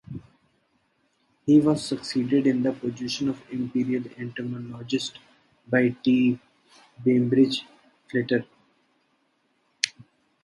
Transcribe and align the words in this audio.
He 1.45 1.59
was 1.59 1.85
succeeded 1.85 2.47
in 2.47 2.63
the 2.63 2.71
position 2.73 3.29
of 3.29 3.39
Imperial 3.51 4.03
Entomologist 4.17 5.19
by 5.67 5.89
T. 6.01 6.39
Bainbrigge 7.05 7.61
Fletcher. 8.09 8.43